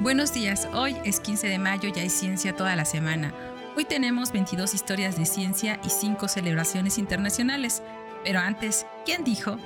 [0.00, 3.34] Buenos días, hoy es 15 de mayo y hay ciencia toda la semana.
[3.76, 7.82] Hoy tenemos 22 historias de ciencia y 5 celebraciones internacionales.
[8.24, 9.58] Pero antes, ¿quién dijo?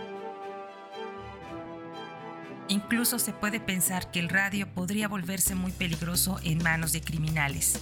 [2.66, 7.78] Incluso se puede pensar que el radio podría volverse muy peligroso en manos de criminales.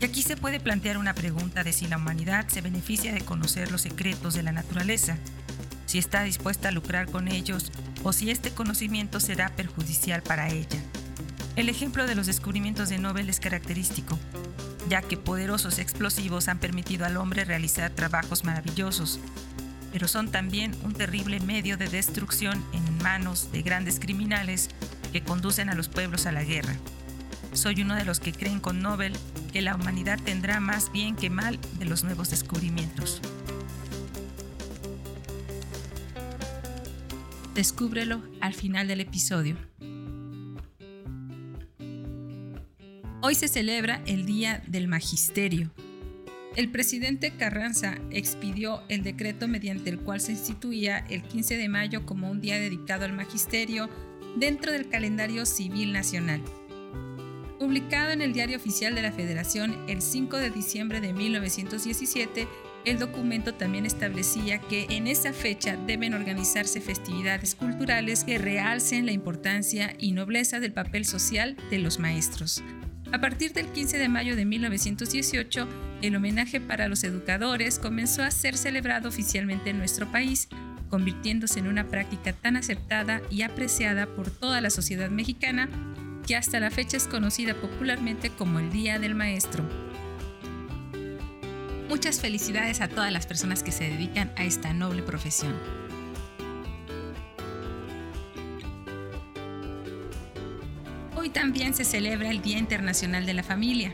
[0.00, 3.70] Y aquí se puede plantear una pregunta de si la humanidad se beneficia de conocer
[3.70, 5.16] los secretos de la naturaleza,
[5.86, 7.70] si está dispuesta a lucrar con ellos
[8.02, 10.82] o si este conocimiento será perjudicial para ella.
[11.56, 14.18] El ejemplo de los descubrimientos de Nobel es característico,
[14.88, 19.20] ya que poderosos explosivos han permitido al hombre realizar trabajos maravillosos,
[19.92, 24.68] pero son también un terrible medio de destrucción en manos de grandes criminales
[25.12, 26.74] que conducen a los pueblos a la guerra.
[27.52, 29.12] Soy uno de los que creen con Nobel
[29.52, 33.22] que la humanidad tendrá más bien que mal de los nuevos descubrimientos.
[37.54, 39.56] Descúbrelo al final del episodio.
[43.26, 45.70] Hoy se celebra el Día del Magisterio.
[46.56, 52.04] El presidente Carranza expidió el decreto mediante el cual se instituía el 15 de mayo
[52.04, 53.88] como un día dedicado al magisterio
[54.36, 56.42] dentro del calendario civil nacional.
[57.58, 62.46] Publicado en el Diario Oficial de la Federación el 5 de diciembre de 1917,
[62.84, 69.12] el documento también establecía que en esa fecha deben organizarse festividades culturales que realcen la
[69.12, 72.62] importancia y nobleza del papel social de los maestros,
[73.12, 75.68] a partir del 15 de mayo de 1918,
[76.02, 80.48] el homenaje para los educadores comenzó a ser celebrado oficialmente en nuestro país,
[80.90, 85.68] convirtiéndose en una práctica tan aceptada y apreciada por toda la sociedad mexicana
[86.26, 89.64] que hasta la fecha es conocida popularmente como el Día del Maestro.
[91.88, 95.54] Muchas felicidades a todas las personas que se dedican a esta noble profesión.
[101.34, 103.92] También se celebra el Día Internacional de la Familia.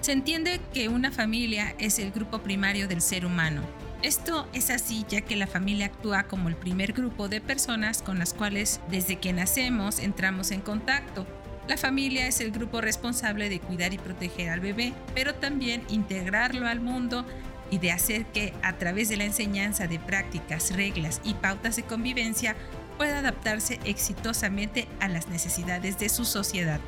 [0.00, 3.62] Se entiende que una familia es el grupo primario del ser humano.
[4.02, 8.20] Esto es así ya que la familia actúa como el primer grupo de personas con
[8.20, 11.26] las cuales desde que nacemos entramos en contacto.
[11.66, 16.68] La familia es el grupo responsable de cuidar y proteger al bebé, pero también integrarlo
[16.68, 17.26] al mundo
[17.70, 21.82] y de hacer que a través de la enseñanza de prácticas, reglas y pautas de
[21.82, 22.54] convivencia
[22.98, 26.80] pueda adaptarse exitosamente a las necesidades de su sociedad.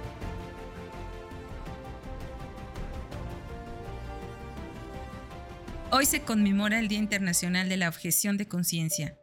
[5.93, 9.16] Hoy se conmemora el Día Internacional de la Objeción de Conciencia.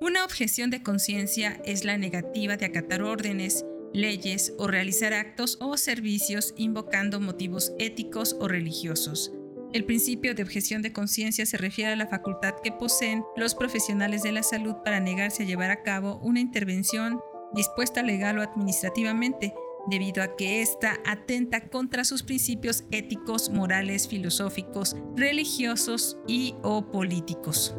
[0.00, 5.76] Una objeción de conciencia es la negativa de acatar órdenes, leyes o realizar actos o
[5.76, 9.30] servicios invocando motivos éticos o religiosos
[9.72, 14.22] el principio de objeción de conciencia se refiere a la facultad que poseen los profesionales
[14.22, 17.20] de la salud para negarse a llevar a cabo una intervención
[17.52, 19.54] dispuesta legal o administrativamente,
[19.88, 27.74] debido a que ésta atenta contra sus principios éticos, morales, filosóficos, religiosos y o políticos.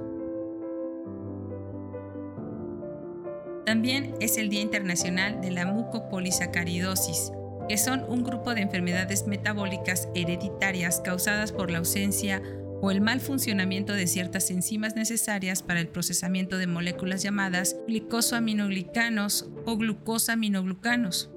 [3.65, 7.31] También es el Día Internacional de la Mucopolisacaridosis,
[7.67, 12.41] que son un grupo de enfermedades metabólicas hereditarias causadas por la ausencia
[12.81, 19.49] o el mal funcionamiento de ciertas enzimas necesarias para el procesamiento de moléculas llamadas glicosaminoglucanos
[19.65, 21.29] o glucosaminoglucanos,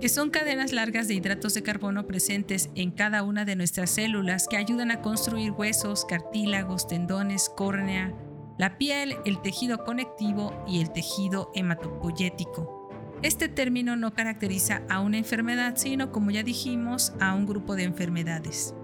[0.00, 4.48] que son cadenas largas de hidratos de carbono presentes en cada una de nuestras células
[4.48, 8.14] que ayudan a construir huesos, cartílagos, tendones, córnea,
[8.58, 12.79] la piel, el tejido conectivo y el tejido hematopoyético.
[13.22, 17.84] Este término no caracteriza a una enfermedad, sino, como ya dijimos, a un grupo de
[17.84, 18.74] enfermedades.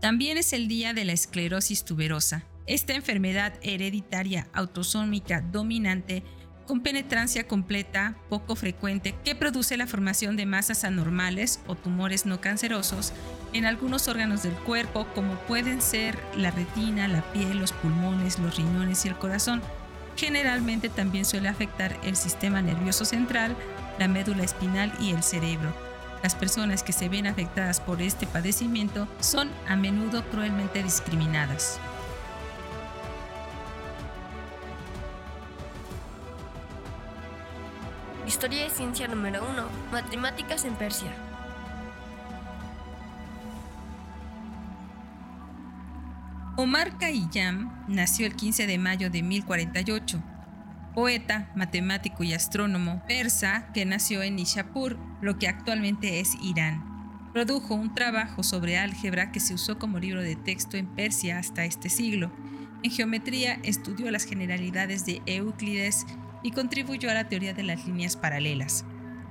[0.00, 2.44] También es el día de la esclerosis tuberosa.
[2.66, 6.22] Esta enfermedad hereditaria autosómica dominante
[6.66, 12.40] con penetrancia completa, poco frecuente, que produce la formación de masas anormales o tumores no
[12.40, 13.12] cancerosos
[13.52, 18.56] en algunos órganos del cuerpo, como pueden ser la retina, la piel, los pulmones, los
[18.56, 19.62] riñones y el corazón.
[20.16, 23.56] Generalmente también suele afectar el sistema nervioso central,
[23.98, 25.72] la médula espinal y el cerebro.
[26.22, 31.80] Las personas que se ven afectadas por este padecimiento son a menudo cruelmente discriminadas.
[38.26, 39.68] Historia de ciencia número 1.
[39.90, 41.12] Matemáticas en Persia.
[46.54, 50.22] Omar Khayyam nació el 15 de mayo de 1048.
[50.94, 57.30] Poeta, matemático y astrónomo persa que nació en Nishapur, lo que actualmente es Irán.
[57.32, 61.64] Produjo un trabajo sobre álgebra que se usó como libro de texto en Persia hasta
[61.64, 62.30] este siglo.
[62.82, 66.04] En geometría estudió las generalidades de Euclides
[66.42, 68.84] y contribuyó a la teoría de las líneas paralelas.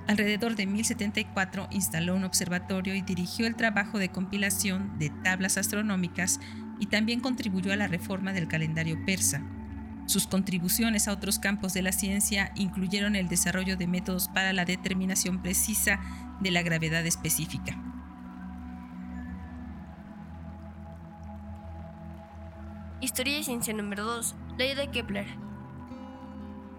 [0.07, 6.39] Alrededor de 1074 instaló un observatorio y dirigió el trabajo de compilación de tablas astronómicas
[6.81, 9.42] y también contribuyó a la reforma del calendario persa.
[10.07, 14.66] Sus contribuciones a otros campos de la ciencia incluyeron el desarrollo de métodos para la
[14.66, 16.01] determinación precisa
[16.42, 17.80] de la gravedad específica.
[23.00, 24.36] Historia y ciencia número 2.
[24.57, 25.50] Ley de Kepler.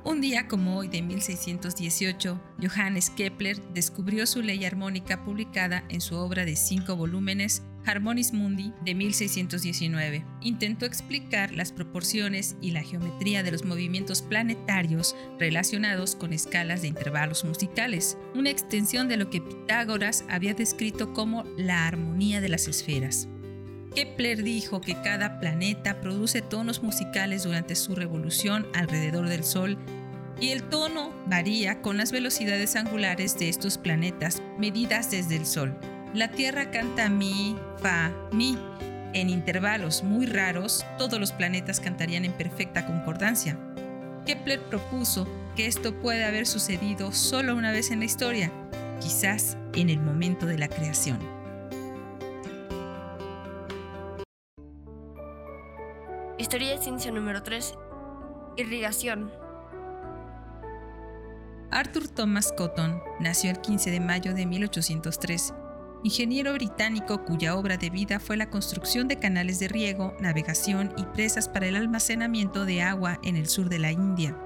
[0.05, 6.17] Un día como hoy de 1618, Johannes Kepler descubrió su ley armónica publicada en su
[6.17, 10.25] obra de cinco volúmenes Harmonis Mundi de 1619.
[10.41, 16.89] Intentó explicar las proporciones y la geometría de los movimientos planetarios relacionados con escalas de
[16.89, 22.67] intervalos musicales, una extensión de lo que Pitágoras había descrito como la armonía de las
[22.67, 23.29] esferas.
[23.95, 29.77] Kepler dijo que cada planeta produce tonos musicales durante su revolución alrededor del Sol
[30.41, 35.79] y el tono varía con las velocidades angulares de estos planetas medidas desde el Sol.
[36.15, 38.59] La Tierra canta mi, fa, mi.
[39.13, 43.59] En intervalos muy raros, todos los planetas cantarían en perfecta concordancia.
[44.25, 48.51] Kepler propuso que esto puede haber sucedido solo una vez en la historia,
[49.01, 51.42] quizás en el momento de la creación.
[56.43, 57.73] Historia de ciencia número 3.
[58.57, 59.31] Irrigación.
[61.71, 65.55] Arthur Thomas Cotton nació el 15 de mayo de 1803,
[66.03, 71.05] ingeniero británico cuya obra de vida fue la construcción de canales de riego, navegación y
[71.05, 74.37] presas para el almacenamiento de agua en el sur de la India,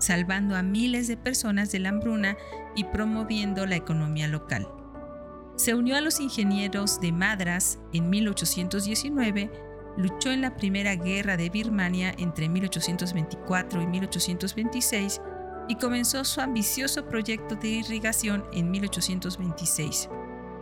[0.00, 2.36] salvando a miles de personas de la hambruna
[2.76, 4.68] y promoviendo la economía local.
[5.56, 11.50] Se unió a los ingenieros de Madras en 1819 luchó en la Primera Guerra de
[11.50, 15.20] Birmania entre 1824 y 1826
[15.68, 20.08] y comenzó su ambicioso proyecto de irrigación en 1826.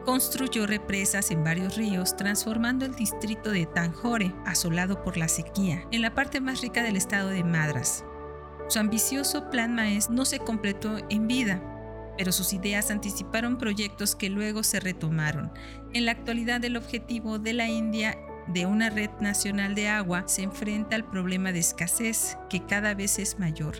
[0.05, 6.03] Construyó represas en varios ríos, transformando el distrito de Tanjore, asolado por la sequía, en
[6.03, 8.05] la parte más rica del estado de Madras.
[8.69, 11.63] Su ambicioso plan maestro no se completó en vida,
[12.17, 15.53] pero sus ideas anticiparon proyectos que luego se retomaron.
[15.93, 18.17] En la actualidad el objetivo de la India
[18.53, 23.19] de una red nacional de agua se enfrenta al problema de escasez, que cada vez
[23.19, 23.77] es mayor.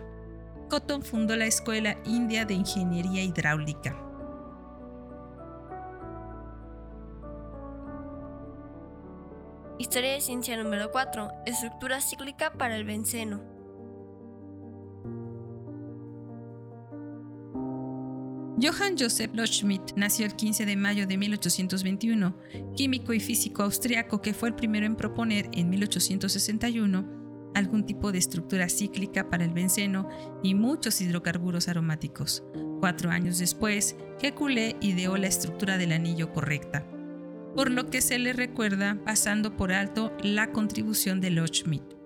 [0.69, 3.97] Cotton fundó la Escuela India de Ingeniería Hidráulica.
[9.79, 11.31] Historia de ciencia número 4.
[11.47, 13.60] Estructura cíclica para el benceno.
[18.63, 22.37] Johann Joseph Loschmidt nació el 15 de mayo de 1821,
[22.77, 28.19] químico y físico austriaco que fue el primero en proponer en 1861 algún tipo de
[28.19, 30.11] estructura cíclica para el benceno
[30.43, 32.45] y muchos hidrocarburos aromáticos.
[32.81, 36.87] Cuatro años después, Kekulé ideó la estructura del anillo correcta,
[37.57, 42.00] por lo que se le recuerda pasando por alto la contribución de Loschmidt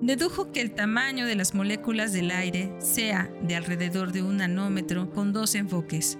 [0.00, 5.10] dedujo que el tamaño de las moléculas del aire sea de alrededor de un nanómetro
[5.10, 6.18] con dos enfoques.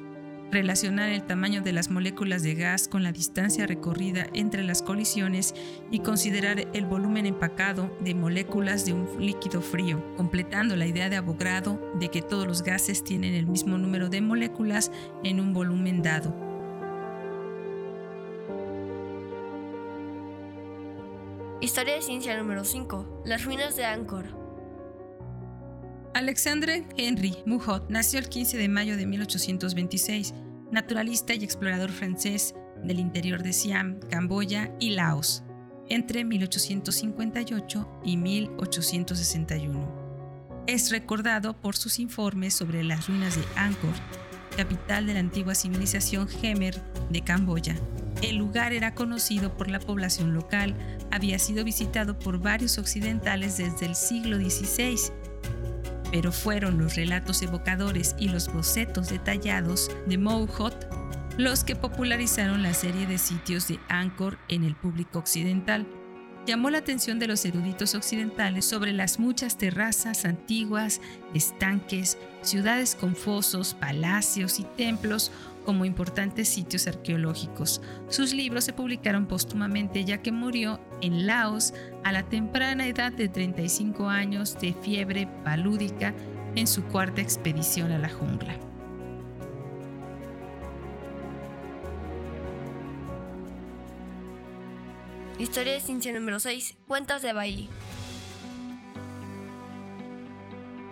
[0.50, 5.54] Relacionar el tamaño de las moléculas de gas con la distancia recorrida entre las colisiones
[5.90, 11.16] y considerar el volumen empacado de moléculas de un líquido frío, completando la idea de
[11.16, 14.92] Avogadro de que todos los gases tienen el mismo número de moléculas
[15.24, 16.53] en un volumen dado.
[21.64, 23.22] Historia de ciencia número 5.
[23.24, 24.26] Las ruinas de Angkor.
[26.12, 30.34] Alexandre Henry Mouhot nació el 15 de mayo de 1826,
[30.70, 35.42] naturalista y explorador francés del interior de Siam, Camboya y Laos,
[35.88, 40.64] entre 1858 y 1861.
[40.66, 43.94] Es recordado por sus informes sobre las ruinas de Angkor,
[44.54, 46.78] capital de la antigua civilización Khmer
[47.08, 47.74] de Camboya,
[48.22, 50.74] el lugar era conocido por la población local,
[51.10, 54.96] había sido visitado por varios occidentales desde el siglo XVI,
[56.10, 61.04] pero fueron los relatos evocadores y los bocetos detallados de Mouhot
[61.36, 65.86] los que popularizaron la serie de sitios de Angkor en el público occidental.
[66.46, 71.00] Llamó la atención de los eruditos occidentales sobre las muchas terrazas antiguas,
[71.32, 75.32] estanques, ciudades con fosos, palacios y templos
[75.64, 77.80] como importantes sitios arqueológicos.
[78.08, 83.28] Sus libros se publicaron póstumamente ya que murió en Laos a la temprana edad de
[83.28, 86.14] 35 años de fiebre palúdica
[86.54, 88.56] en su cuarta expedición a la jungla.
[95.38, 96.76] Historia de ciencia número 6.
[96.86, 97.68] Cuentas de Bailey.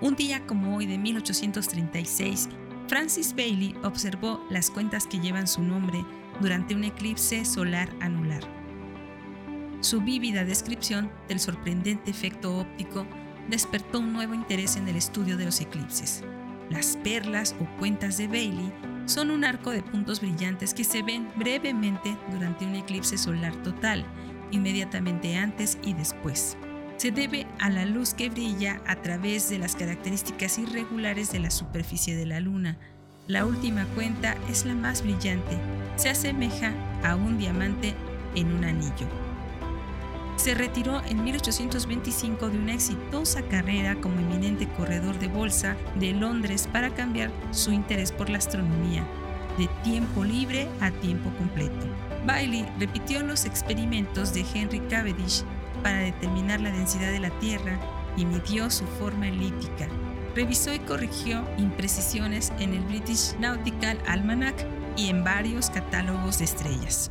[0.00, 2.48] Un día como hoy de 1836,
[2.92, 6.04] Francis Bailey observó las cuentas que llevan su nombre
[6.42, 8.42] durante un eclipse solar anular.
[9.80, 13.06] Su vívida descripción del sorprendente efecto óptico
[13.48, 16.22] despertó un nuevo interés en el estudio de los eclipses.
[16.68, 18.70] Las perlas o cuentas de Bailey
[19.06, 24.04] son un arco de puntos brillantes que se ven brevemente durante un eclipse solar total,
[24.50, 26.58] inmediatamente antes y después.
[27.02, 31.50] Se debe a la luz que brilla a través de las características irregulares de la
[31.50, 32.78] superficie de la Luna.
[33.26, 35.58] La última cuenta es la más brillante.
[35.96, 37.94] Se asemeja a un diamante
[38.36, 39.08] en un anillo.
[40.36, 46.68] Se retiró en 1825 de una exitosa carrera como eminente corredor de bolsa de Londres
[46.72, 49.04] para cambiar su interés por la astronomía,
[49.58, 51.84] de tiempo libre a tiempo completo.
[52.24, 55.42] Bailey repitió los experimentos de Henry Cavendish
[55.82, 57.78] para determinar la densidad de la Tierra
[58.16, 59.88] y midió su forma elíptica.
[60.34, 67.10] Revisó y corrigió imprecisiones en el British Nautical Almanac y en varios catálogos de estrellas.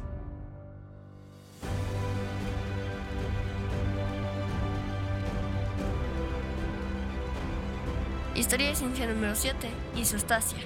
[8.33, 9.69] Historia de ciencia número 7.
[9.95, 10.59] Isostasia.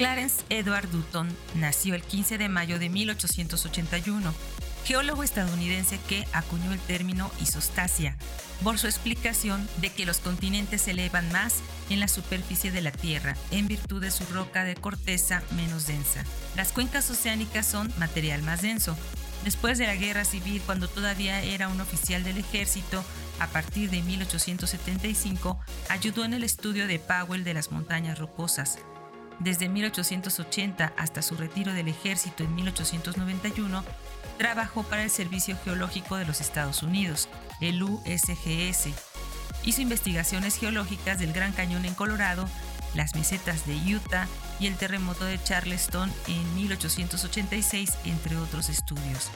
[0.00, 4.32] Clarence Edward Dutton nació el 15 de mayo de 1881,
[4.86, 8.16] geólogo estadounidense que acuñó el término isostasia
[8.64, 11.56] por su explicación de que los continentes se elevan más
[11.90, 16.24] en la superficie de la Tierra en virtud de su roca de corteza menos densa.
[16.56, 18.96] Las cuencas oceánicas son material más denso.
[19.44, 23.04] Después de la Guerra Civil, cuando todavía era un oficial del ejército,
[23.38, 28.78] a partir de 1875, ayudó en el estudio de Powell de las montañas rocosas,
[29.40, 33.84] desde 1880 hasta su retiro del ejército en 1891,
[34.38, 37.28] trabajó para el Servicio Geológico de los Estados Unidos,
[37.60, 38.88] el USGS.
[39.64, 42.48] Hizo investigaciones geológicas del Gran Cañón en Colorado,
[42.94, 44.26] las mesetas de Utah
[44.58, 49.30] y el terremoto de Charleston en 1886, entre otros estudios.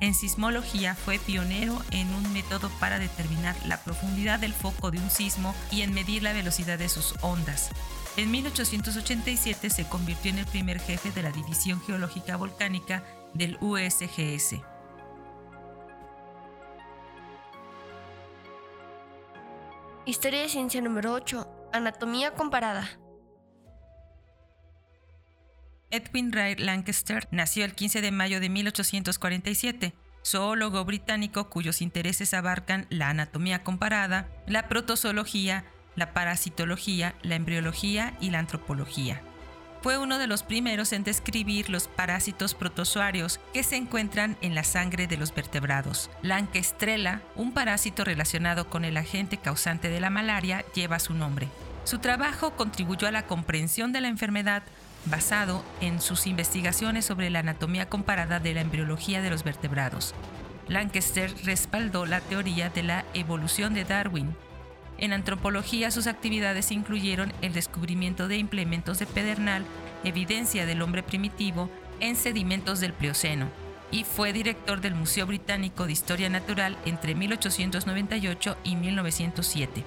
[0.00, 5.10] En sismología fue pionero en un método para determinar la profundidad del foco de un
[5.10, 7.70] sismo y en medir la velocidad de sus ondas.
[8.18, 14.56] En 1887 se convirtió en el primer jefe de la División Geológica Volcánica del USGS.
[20.04, 21.68] Historia de ciencia número 8.
[21.72, 22.90] Anatomía comparada.
[25.92, 29.94] Edwin Wright Lancaster nació el 15 de mayo de 1847,
[30.24, 35.66] zoólogo británico cuyos intereses abarcan la anatomía comparada, la protozoología,
[35.98, 39.20] la parasitología, la embriología y la antropología.
[39.80, 44.64] Fue uno de los primeros en describir los parásitos protozoarios que se encuentran en la
[44.64, 46.10] sangre de los vertebrados.
[46.20, 46.42] La
[47.36, 51.48] un parásito relacionado con el agente causante de la malaria, lleva su nombre.
[51.84, 54.62] Su trabajo contribuyó a la comprensión de la enfermedad
[55.06, 60.14] basado en sus investigaciones sobre la anatomía comparada de la embriología de los vertebrados.
[60.66, 64.34] Lancaster respaldó la teoría de la evolución de Darwin,
[64.98, 69.64] en antropología sus actividades incluyeron el descubrimiento de implementos de pedernal,
[70.04, 73.48] evidencia del hombre primitivo en sedimentos del Plioceno,
[73.90, 79.84] y fue director del Museo Británico de Historia Natural entre 1898 y 1907.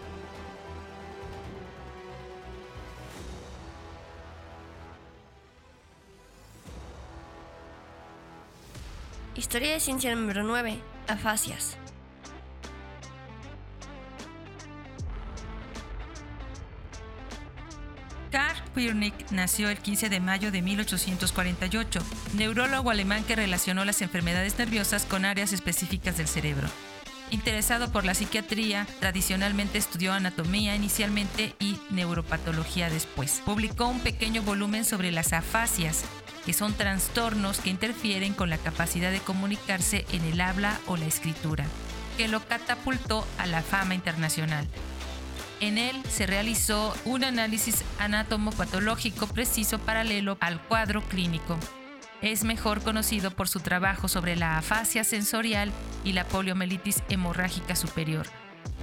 [9.36, 10.77] Historia de ciencia número 9.
[11.08, 11.77] Afasias.
[18.73, 21.99] Pirnik nació el 15 de mayo de 1848,
[22.35, 26.67] neurólogo alemán que relacionó las enfermedades nerviosas con áreas específicas del cerebro.
[27.31, 33.41] Interesado por la psiquiatría, tradicionalmente estudió anatomía inicialmente y neuropatología después.
[33.45, 36.03] Publicó un pequeño volumen sobre las afasias,
[36.45, 41.05] que son trastornos que interfieren con la capacidad de comunicarse en el habla o la
[41.05, 41.65] escritura,
[42.17, 44.67] que lo catapultó a la fama internacional.
[45.62, 51.56] En él se realizó un análisis anatomopatológico preciso paralelo al cuadro clínico.
[52.24, 55.72] Es mejor conocido por su trabajo sobre la afasia sensorial
[56.03, 58.25] y la poliomielitis hemorrágica superior.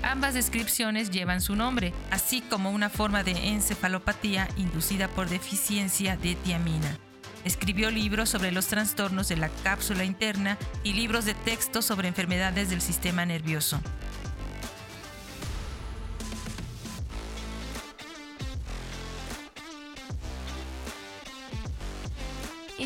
[0.04, 6.36] Ambas descripciones llevan su nombre, así como una forma de encefalopatía inducida por deficiencia de
[6.36, 6.96] tiamina.
[7.44, 12.70] Escribió libros sobre los trastornos de la cápsula interna y libros de texto sobre enfermedades
[12.70, 13.80] del sistema nervioso.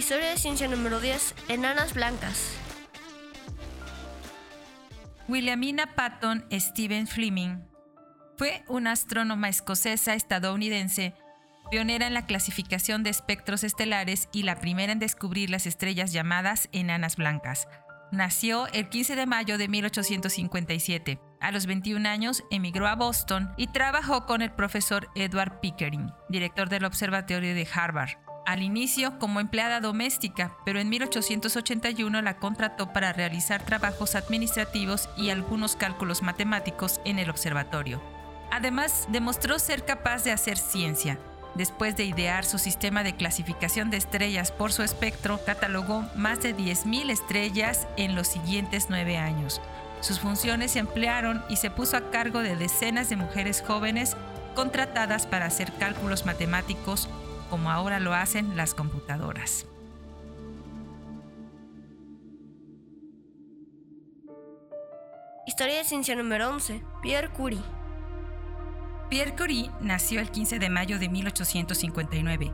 [0.02, 1.32] Historia de ciencia número 10.
[1.46, 2.56] Enanas blancas.
[5.28, 7.60] Williamina Patton Stephen Fleming
[8.36, 11.14] fue una astrónoma escocesa estadounidense,
[11.70, 16.68] pionera en la clasificación de espectros estelares y la primera en descubrir las estrellas llamadas
[16.72, 17.68] enanas blancas.
[18.10, 21.20] Nació el 15 de mayo de 1857.
[21.40, 26.68] A los 21 años emigró a Boston y trabajó con el profesor Edward Pickering, director
[26.68, 28.31] del Observatorio de Harvard.
[28.44, 35.30] Al inicio como empleada doméstica, pero en 1881 la contrató para realizar trabajos administrativos y
[35.30, 38.02] algunos cálculos matemáticos en el observatorio.
[38.50, 41.18] Además, demostró ser capaz de hacer ciencia,
[41.54, 46.56] Después de idear su sistema de clasificación de estrellas por su espectro, catalogó más de
[46.56, 49.60] 10.000 estrellas en los siguientes nueve años.
[50.00, 54.16] Sus funciones se ampliaron y se puso a cargo de decenas de mujeres jóvenes
[54.54, 57.08] contratadas para hacer cálculos matemáticos
[57.52, 59.66] como ahora lo hacen las computadoras.
[65.46, 66.82] Historia de ciencia número 11.
[67.02, 67.60] Pierre Curie.
[69.10, 72.50] Pierre Curie nació el 15 de mayo de 1859,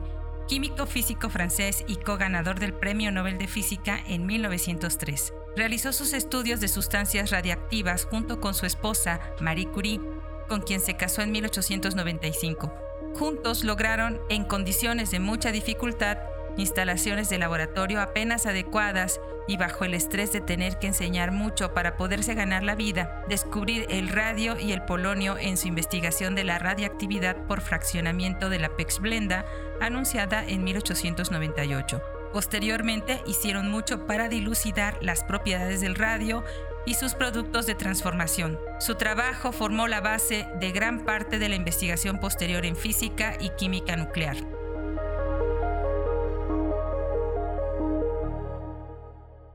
[0.49, 5.33] químico físico francés y co-ganador del Premio Nobel de Física en 1903.
[5.55, 10.01] Realizó sus estudios de sustancias radiactivas junto con su esposa, Marie Curie,
[10.49, 12.88] con quien se casó en 1895.
[13.15, 16.17] Juntos lograron, en condiciones de mucha dificultad,
[16.57, 21.97] instalaciones de laboratorio apenas adecuadas y bajo el estrés de tener que enseñar mucho para
[21.97, 26.59] poderse ganar la vida, descubrir el radio y el polonio en su investigación de la
[26.59, 29.45] radiactividad por fraccionamiento de la PEX Blenda,
[29.81, 32.01] anunciada en 1898.
[32.31, 36.43] Posteriormente hicieron mucho para dilucidar las propiedades del radio
[36.89, 38.57] y sus productos de transformación.
[38.79, 43.51] Su trabajo formó la base de gran parte de la investigación posterior en física y
[43.51, 44.37] química nuclear.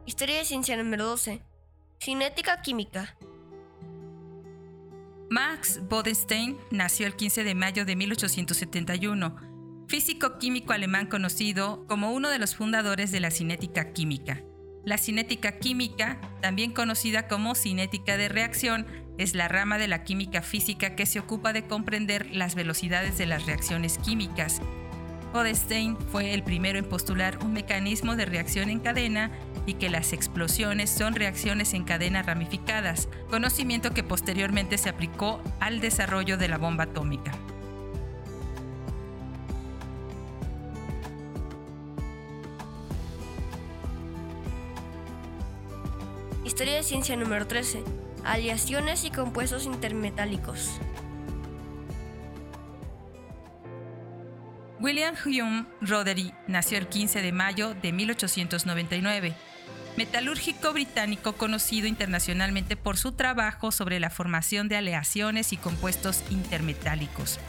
[0.06, 1.42] Historia de ciencia número 12.
[2.00, 3.16] Cinética química.
[5.28, 9.34] Max Bodenstein nació el 15 de mayo de 1871,
[9.88, 14.40] físico químico alemán conocido como uno de los fundadores de la cinética química.
[14.84, 20.42] La cinética química, también conocida como cinética de reacción, es la rama de la química
[20.42, 24.60] física que se ocupa de comprender las velocidades de las reacciones químicas.
[25.32, 29.30] Bodenstein fue el primero en postular un mecanismo de reacción en cadena
[29.66, 35.80] y que las explosiones son reacciones en cadena ramificadas, conocimiento que posteriormente se aplicó al
[35.80, 37.32] desarrollo de la bomba atómica.
[46.54, 47.82] Historia de ciencia número 13.
[48.24, 50.70] Aleaciones y compuestos intermetálicos.
[54.78, 59.34] William Hume Rothery nació el 15 de mayo de 1899
[59.96, 67.40] metalúrgico británico conocido internacionalmente por su trabajo sobre la formación de aleaciones y compuestos intermetálicos.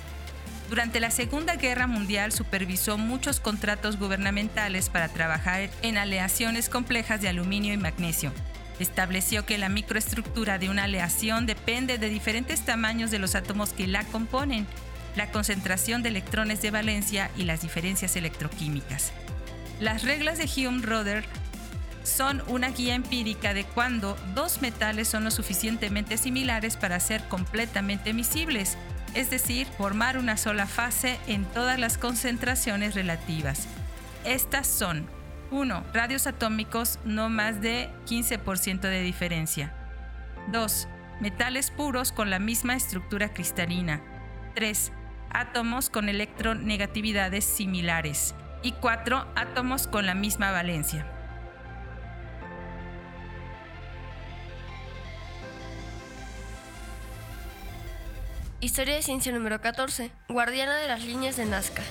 [0.67, 7.29] Durante la Segunda Guerra Mundial supervisó muchos contratos gubernamentales para trabajar en aleaciones complejas de
[7.29, 8.33] aluminio y magnesio.
[8.79, 13.87] Estableció que la microestructura de una aleación depende de diferentes tamaños de los átomos que
[13.87, 14.67] la componen,
[15.15, 19.13] la concentración de electrones de valencia y las diferencias electroquímicas.
[19.79, 21.25] Las reglas de Hume-Roder
[22.03, 28.13] son una guía empírica de cuando dos metales son lo suficientemente similares para ser completamente
[28.13, 28.77] miscibles,
[29.13, 33.67] es decir, formar una sola fase en todas las concentraciones relativas.
[34.25, 35.07] Estas son
[35.51, 35.83] 1.
[35.93, 39.73] Radios atómicos no más de 15% de diferencia.
[40.51, 40.87] 2.
[41.21, 44.01] Metales puros con la misma estructura cristalina.
[44.55, 44.91] 3.
[45.31, 48.35] Átomos con electronegatividades similares.
[48.63, 49.27] Y 4.
[49.35, 51.05] Átomos con la misma valencia.
[58.61, 60.09] Historia de ciencia número 14.
[60.27, 61.83] Guardiana de las líneas de Nazca.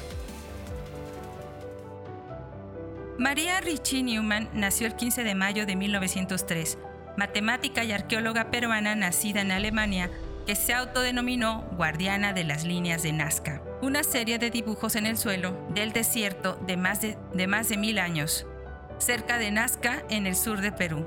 [3.18, 6.79] María Richie Newman nació el 15 de mayo de 1903,
[7.16, 10.11] matemática y arqueóloga peruana nacida en Alemania,
[10.46, 15.16] que se autodenominó Guardiana de las líneas de Nazca, una serie de dibujos en el
[15.16, 18.46] suelo del desierto de más de, de más de mil años,
[18.98, 21.07] cerca de Nazca, en el sur de Perú.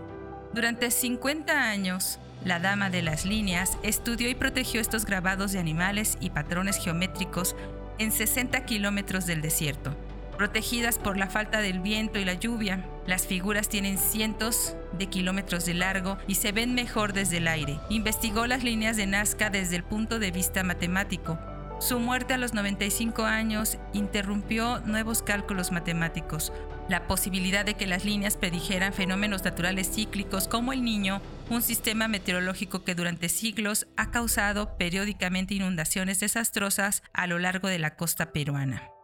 [0.54, 6.18] Durante 50 años, la dama de las líneas estudió y protegió estos grabados de animales
[6.22, 7.54] y patrones geométricos
[8.00, 9.94] en 60 kilómetros del desierto.
[10.38, 15.66] Protegidas por la falta del viento y la lluvia, las figuras tienen cientos de kilómetros
[15.66, 17.80] de largo y se ven mejor desde el aire.
[17.90, 21.40] Investigó las líneas de Nazca desde el punto de vista matemático.
[21.80, 26.54] Su muerte a los 95 años interrumpió nuevos cálculos matemáticos,
[26.88, 31.20] la posibilidad de que las líneas predijeran fenómenos naturales cíclicos como el niño,
[31.50, 37.80] un sistema meteorológico que durante siglos ha causado periódicamente inundaciones desastrosas a lo largo de
[37.80, 38.97] la costa peruana.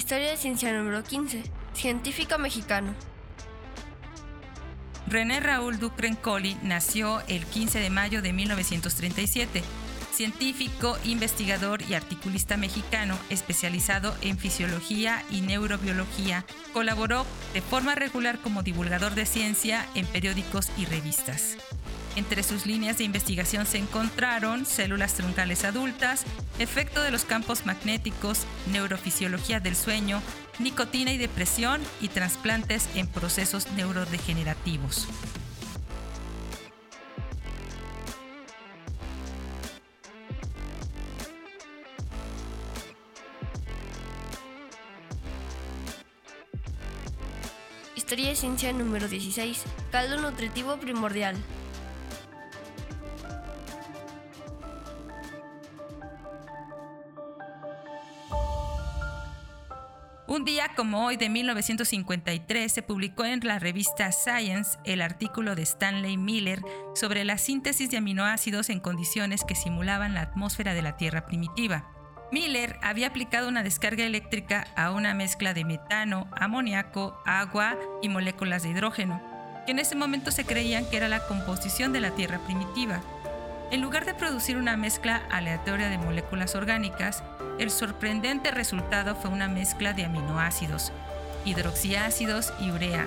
[0.00, 1.42] Historia de ciencia número 15.
[1.74, 2.94] Científico mexicano.
[5.06, 9.62] René Raúl Ducrencoli nació el 15 de mayo de 1937.
[10.10, 18.62] Científico, investigador y articulista mexicano especializado en fisiología y neurobiología, colaboró de forma regular como
[18.62, 21.58] divulgador de ciencia en periódicos y revistas.
[22.16, 26.24] Entre sus líneas de investigación se encontraron células truncales adultas,
[26.58, 30.20] efecto de los campos magnéticos, neurofisiología del sueño,
[30.58, 35.06] nicotina y depresión y trasplantes en procesos neurodegenerativos.
[47.94, 49.62] Historia de ciencia número 16.
[49.92, 51.36] Caldo nutritivo primordial.
[60.40, 65.60] Un día como hoy de 1953 se publicó en la revista Science el artículo de
[65.60, 66.62] Stanley Miller
[66.94, 71.92] sobre la síntesis de aminoácidos en condiciones que simulaban la atmósfera de la Tierra primitiva.
[72.32, 78.62] Miller había aplicado una descarga eléctrica a una mezcla de metano, amoníaco, agua y moléculas
[78.62, 79.20] de hidrógeno,
[79.66, 83.02] que en ese momento se creían que era la composición de la Tierra primitiva.
[83.70, 87.22] En lugar de producir una mezcla aleatoria de moléculas orgánicas,
[87.60, 90.90] el sorprendente resultado fue una mezcla de aminoácidos,
[91.44, 93.06] hidroxiácidos y urea.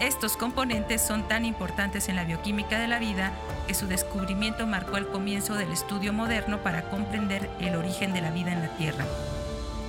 [0.00, 3.30] Estos componentes son tan importantes en la bioquímica de la vida
[3.68, 8.32] que su descubrimiento marcó el comienzo del estudio moderno para comprender el origen de la
[8.32, 9.04] vida en la Tierra.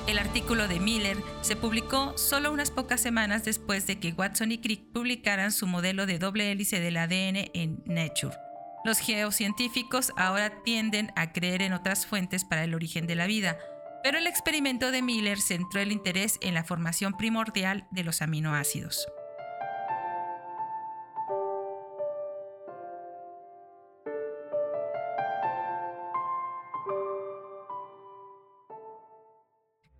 [0.05, 4.59] El artículo de Miller se publicó solo unas pocas semanas después de que Watson y
[4.59, 8.50] Crick publicaran su modelo de doble hélice del ADN en Nature.
[8.83, 13.59] Los geocientíficos ahora tienden a creer en otras fuentes para el origen de la vida,
[14.01, 19.07] pero el experimento de Miller centró el interés en la formación primordial de los aminoácidos.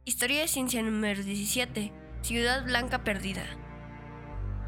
[0.06, 1.92] Historia de ciencia número 17.
[2.24, 3.46] Ciudad Blanca Perdida.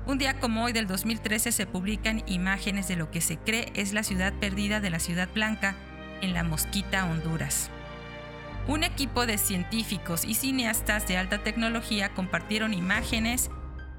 [0.05, 3.93] Un día como hoy del 2013 se publican imágenes de lo que se cree es
[3.93, 5.75] la ciudad perdida de la Ciudad Blanca
[6.21, 7.69] en la Mosquita, Honduras.
[8.67, 13.49] Un equipo de científicos y cineastas de alta tecnología compartieron imágenes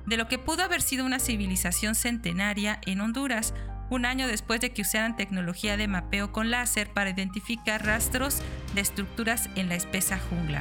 [0.05, 3.55] de lo que pudo haber sido una civilización centenaria en Honduras,
[3.89, 8.41] un año después de que usaran tecnología de mapeo con láser para identificar rastros
[8.75, 10.61] de estructuras en la espesa jungla.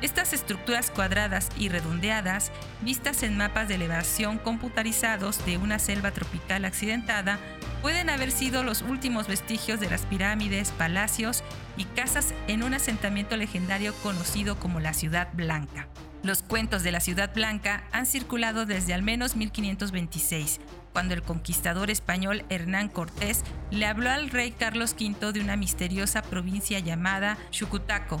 [0.00, 6.64] Estas estructuras cuadradas y redondeadas, vistas en mapas de elevación computarizados de una selva tropical
[6.64, 7.38] accidentada,
[7.82, 11.44] pueden haber sido los últimos vestigios de las pirámides, palacios
[11.76, 15.86] y casas en un asentamiento legendario conocido como la Ciudad Blanca.
[16.22, 20.60] Los cuentos de la Ciudad Blanca han circulado desde al menos 1526,
[20.92, 26.20] cuando el conquistador español Hernán Cortés le habló al rey Carlos V de una misteriosa
[26.20, 28.20] provincia llamada Chucutaco,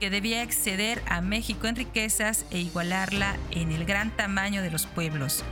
[0.00, 4.86] que debía exceder a México en riquezas e igualarla en el gran tamaño de los
[4.86, 5.44] pueblos,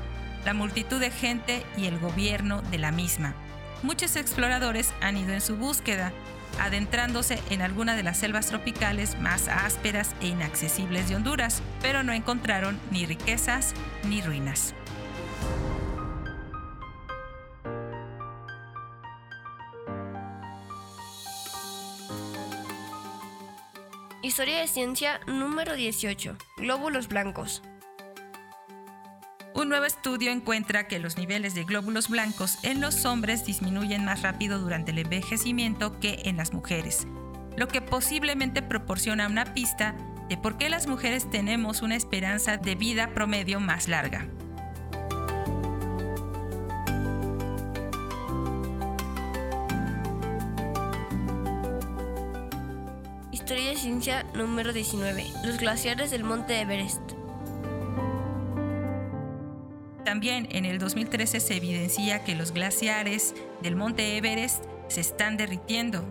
[0.44, 3.34] la multitud de gente y el gobierno de la misma.
[3.82, 6.12] Muchos exploradores han ido en su búsqueda,
[6.58, 12.12] adentrándose en alguna de las selvas tropicales más ásperas e inaccesibles de Honduras, pero no
[12.12, 13.74] encontraron ni riquezas
[14.08, 14.74] ni ruinas.
[24.28, 26.36] Historia de ciencia número 18.
[26.58, 27.62] Glóbulos blancos.
[29.54, 34.20] Un nuevo estudio encuentra que los niveles de glóbulos blancos en los hombres disminuyen más
[34.20, 37.06] rápido durante el envejecimiento que en las mujeres,
[37.56, 39.96] lo que posiblemente proporciona una pista
[40.28, 44.28] de por qué las mujeres tenemos una esperanza de vida promedio más larga.
[53.78, 55.24] Ciencia número 19.
[55.44, 57.00] Los glaciares del monte Everest.
[60.04, 66.04] También en el 2013 se evidencia que los glaciares del monte Everest se están derritiendo.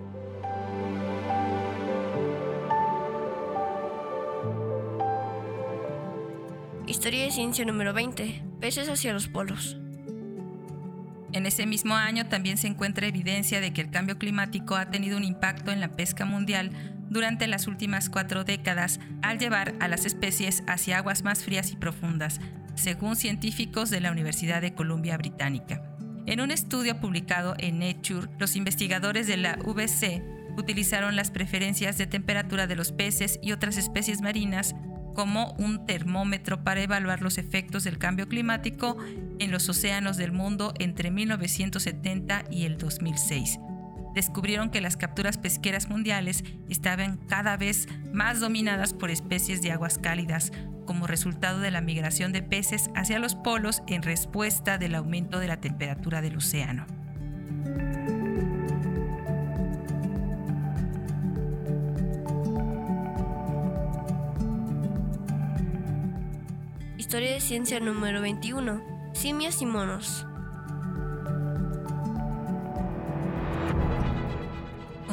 [6.88, 8.44] Historia de ciencia número 20.
[8.62, 9.78] Peces hacia los polos.
[11.34, 15.18] En ese mismo año también se encuentra evidencia de que el cambio climático ha tenido
[15.18, 16.72] un impacto en la pesca mundial
[17.10, 21.76] durante las últimas cuatro décadas al llevar a las especies hacia aguas más frías y
[21.76, 22.40] profundas,
[22.76, 25.82] según científicos de la Universidad de Columbia Británica.
[26.26, 30.22] En un estudio publicado en Nature, los investigadores de la VC
[30.58, 34.76] utilizaron las preferencias de temperatura de los peces y otras especies marinas
[35.16, 38.98] como un termómetro para evaluar los efectos del cambio climático
[39.40, 43.60] en los océanos del mundo entre 1970 y el 2006
[44.18, 50.00] descubrieron que las capturas pesqueras mundiales estaban cada vez más dominadas por especies de aguas
[50.00, 50.52] cálidas,
[50.88, 55.48] como resultado de la migración de peces hacia los polos en respuesta del aumento de
[55.48, 56.88] la temperatura del océano.
[66.98, 68.82] Historia de ciencia número 21.
[69.14, 70.26] Simios y monos.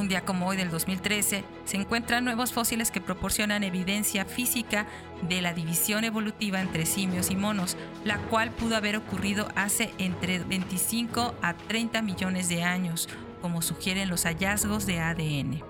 [0.05, 4.87] Un día como hoy del 2013, se encuentran nuevos fósiles que proporcionan evidencia física
[5.27, 10.41] de la división evolutiva entre simios y monos, la cual pudo haber ocurrido hace entre
[10.41, 13.09] 25 a 30 millones de años,
[13.41, 15.63] como sugieren los hallazgos de ADN.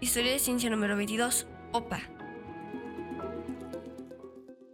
[0.00, 1.46] Historia de ciencia número 22.
[1.70, 2.11] OPA.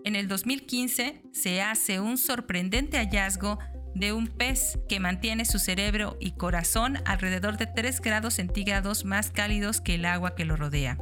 [0.08, 3.58] En el 2015 se hace un sorprendente hallazgo
[3.94, 9.30] de un pez que mantiene su cerebro y corazón alrededor de 3 grados centígrados más
[9.30, 10.96] cálidos que el agua que lo rodea.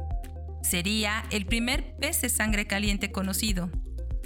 [0.61, 3.71] Sería el primer pez de sangre caliente conocido,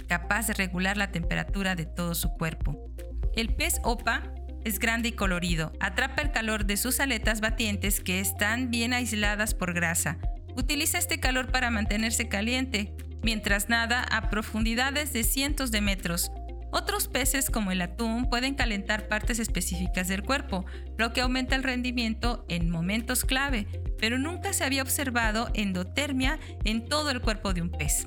[0.08, 2.90] capaz de regular la temperatura de todo su cuerpo.
[3.36, 8.18] El pez opa es grande y colorido, atrapa el calor de sus aletas batientes que
[8.18, 10.18] están bien aisladas por grasa.
[10.56, 16.30] Utiliza este calor para mantenerse caliente, mientras nada a profundidades de cientos de metros.
[16.70, 20.64] Otros peces como el atún pueden calentar partes específicas del cuerpo,
[20.96, 23.66] lo que aumenta el rendimiento en momentos clave,
[23.98, 28.06] pero nunca se había observado endotermia en todo el cuerpo de un pez.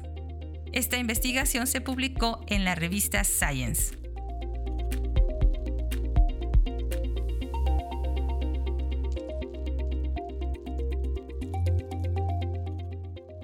[0.73, 3.95] Esta investigación se publicó en la revista Science.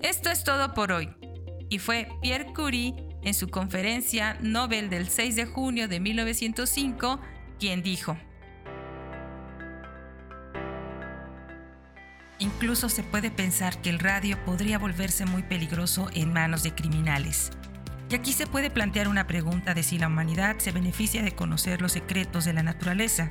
[0.02, 1.21] Esto es todo por hoy
[1.72, 7.20] y fue Pierre Curie en su conferencia Nobel del 6 de junio de 1905
[7.60, 8.18] quien dijo,
[12.40, 17.52] Incluso se puede pensar que el radio podría volverse muy peligroso en manos de criminales.
[18.10, 21.82] Y aquí se puede plantear una pregunta de si la humanidad se beneficia de conocer
[21.82, 23.28] los secretos de la naturaleza,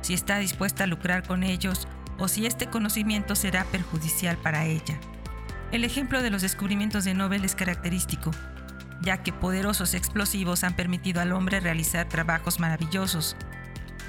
[0.00, 4.98] si está dispuesta a lucrar con ellos o si este conocimiento será perjudicial para ella.
[5.72, 8.30] El ejemplo de los descubrimientos de Nobel es característico,
[9.00, 13.36] ya que poderosos explosivos han permitido al hombre realizar trabajos maravillosos,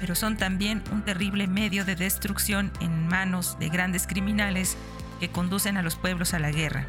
[0.00, 4.76] pero son también un terrible medio de destrucción en manos de grandes criminales
[5.18, 6.86] que conducen a los pueblos a la guerra.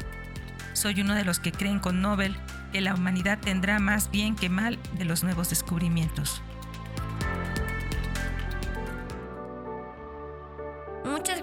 [0.72, 2.36] Soy uno de los que creen con Nobel
[2.72, 6.42] que la humanidad tendrá más bien que mal de los nuevos descubrimientos.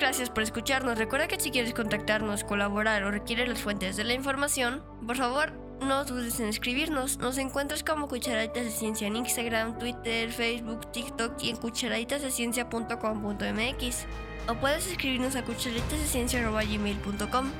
[0.07, 0.97] Gracias por escucharnos.
[0.97, 5.51] Recuerda que si quieres contactarnos, colaborar o requieres las fuentes de la información, por favor,
[5.81, 7.17] no dudes en escribirnos.
[7.17, 14.05] Nos encuentras como Cucharaditas de Ciencia en Instagram, Twitter, Facebook, TikTok y en cucharaditasdeciencia.com.mx.
[14.47, 17.51] O puedes escribirnos a cucharaditasdeciencia.gmail.com.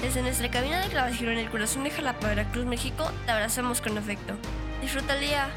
[0.00, 3.98] Desde nuestra cabina de grabación en el corazón de Jalapa, Veracruz, México, te abrazamos con
[3.98, 4.34] afecto.
[4.80, 5.50] Disfruta el día.